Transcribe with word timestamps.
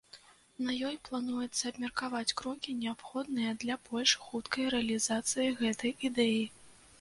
На 0.67 0.71
ёй 0.91 0.95
плануецца 1.09 1.59
абмеркаваць 1.71 2.35
крокі, 2.41 2.73
неабходныя 2.85 3.51
для 3.65 3.77
больш 3.91 4.15
хуткай 4.25 4.65
рэалізацыі 4.77 5.55
гэтай 5.63 5.97
ідэі. 6.11 6.43